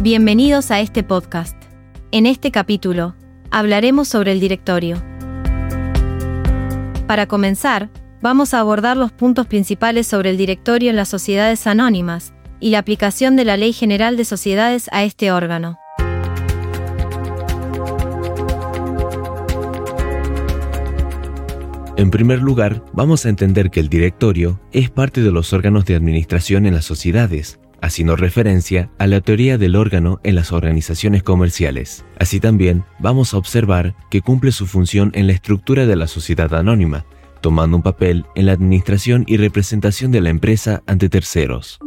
[0.00, 1.60] Bienvenidos a este podcast.
[2.12, 3.16] En este capítulo,
[3.50, 5.02] hablaremos sobre el directorio.
[7.08, 7.90] Para comenzar,
[8.22, 12.78] vamos a abordar los puntos principales sobre el directorio en las sociedades anónimas y la
[12.78, 15.80] aplicación de la Ley General de Sociedades a este órgano.
[21.96, 25.96] En primer lugar, vamos a entender que el directorio es parte de los órganos de
[25.96, 32.04] administración en las sociedades, haciendo referencia a la teoría del órgano en las organizaciones comerciales.
[32.18, 36.54] Así también vamos a observar que cumple su función en la estructura de la sociedad
[36.54, 37.04] anónima,
[37.40, 41.78] tomando un papel en la administración y representación de la empresa ante terceros.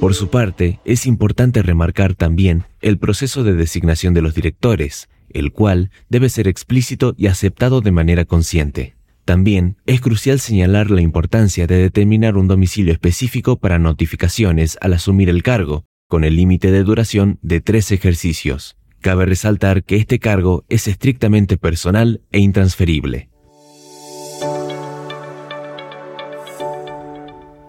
[0.00, 5.52] Por su parte, es importante remarcar también el proceso de designación de los directores, el
[5.52, 8.97] cual debe ser explícito y aceptado de manera consciente.
[9.28, 15.28] También es crucial señalar la importancia de determinar un domicilio específico para notificaciones al asumir
[15.28, 18.78] el cargo, con el límite de duración de tres ejercicios.
[19.02, 23.28] Cabe resaltar que este cargo es estrictamente personal e intransferible.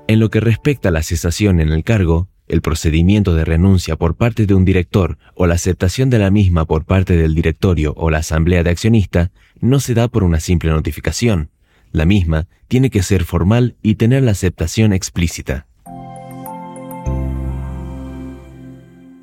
[0.07, 4.15] En lo que respecta a la cesación en el cargo, el procedimiento de renuncia por
[4.15, 8.09] parte de un director o la aceptación de la misma por parte del directorio o
[8.09, 11.49] la asamblea de accionista no se da por una simple notificación.
[11.91, 15.65] La misma tiene que ser formal y tener la aceptación explícita.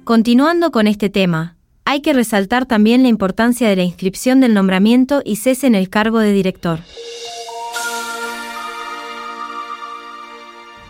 [0.05, 5.23] Continuando con este tema, hay que resaltar también la importancia de la inscripción del nombramiento
[5.25, 6.81] y cese en el cargo de director.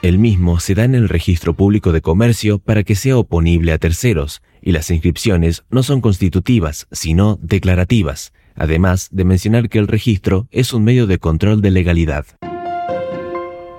[0.03, 3.79] El mismo se da en el registro público de comercio para que sea oponible a
[3.79, 10.49] terceros, y las inscripciones no son constitutivas, sino declarativas, además de mencionar que el registro
[10.51, 12.27] es un medio de control de legalidad.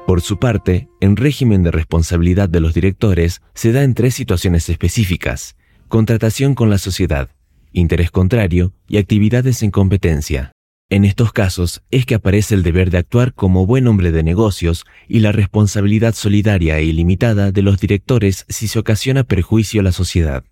[0.07, 4.69] Por su parte, en régimen de responsabilidad de los directores se da en tres situaciones
[4.69, 5.57] específicas,
[5.89, 7.29] contratación con la sociedad,
[7.73, 10.53] interés contrario y actividades en competencia.
[10.89, 14.85] En estos casos es que aparece el deber de actuar como buen hombre de negocios
[15.09, 19.91] y la responsabilidad solidaria e ilimitada de los directores si se ocasiona perjuicio a la
[19.91, 20.45] sociedad.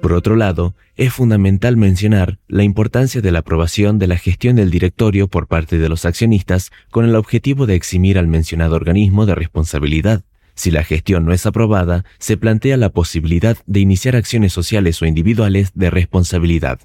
[0.00, 4.70] Por otro lado, es fundamental mencionar la importancia de la aprobación de la gestión del
[4.70, 9.34] directorio por parte de los accionistas con el objetivo de eximir al mencionado organismo de
[9.34, 10.24] responsabilidad.
[10.54, 15.06] Si la gestión no es aprobada, se plantea la posibilidad de iniciar acciones sociales o
[15.06, 16.80] individuales de responsabilidad.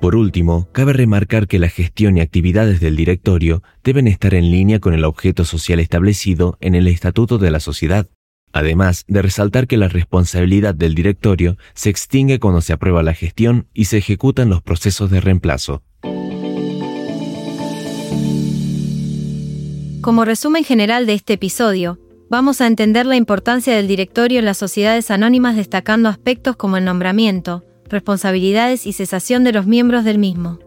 [0.00, 4.80] Por último, cabe remarcar que la gestión y actividades del directorio deben estar en línea
[4.80, 8.08] con el objeto social establecido en el Estatuto de la Sociedad,
[8.52, 13.66] además de resaltar que la responsabilidad del directorio se extingue cuando se aprueba la gestión
[13.74, 15.82] y se ejecutan los procesos de reemplazo.
[20.00, 21.98] Como resumen general de este episodio,
[22.30, 26.84] vamos a entender la importancia del directorio en las sociedades anónimas destacando aspectos como el
[26.86, 30.58] nombramiento, responsabilidades y cesación de los miembros del mismo.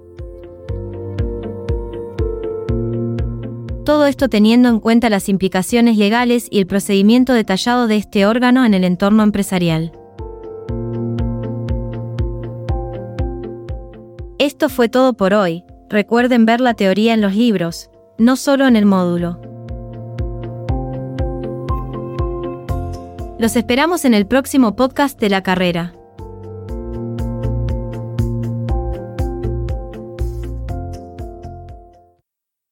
[3.86, 8.64] Todo esto teniendo en cuenta las implicaciones legales y el procedimiento detallado de este órgano
[8.66, 9.92] en el entorno empresarial.
[14.40, 15.66] Esto fue todo por hoy.
[15.90, 19.42] Recuerden ver la teoría en los libros, no solo en el módulo.
[23.38, 25.94] Los esperamos en el próximo podcast de la carrera.